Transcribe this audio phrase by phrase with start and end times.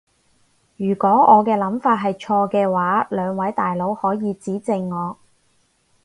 [0.77, 5.15] 如果我嘅諗法係錯嘅話，兩位大佬可以指正我